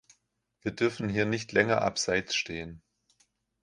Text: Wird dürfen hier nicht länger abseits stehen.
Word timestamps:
Wird 0.63 0.79
dürfen 0.79 1.09
hier 1.09 1.25
nicht 1.27 1.51
länger 1.51 1.83
abseits 1.83 2.33
stehen. 2.35 2.81